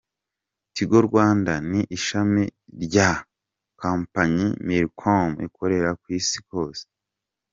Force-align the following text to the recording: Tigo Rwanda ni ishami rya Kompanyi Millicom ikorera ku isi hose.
Tigo 0.73 0.97
Rwanda 1.07 1.53
ni 1.69 1.81
ishami 1.97 2.43
rya 2.83 3.09
Kompanyi 3.81 4.47
Millicom 4.65 5.29
ikorera 5.47 5.89
ku 6.01 6.07
isi 6.19 6.39
hose. 6.51 6.83